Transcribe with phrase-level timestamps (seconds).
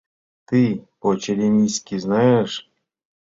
[0.47, 0.61] —Ты
[0.99, 2.55] по-черемисски знаешь?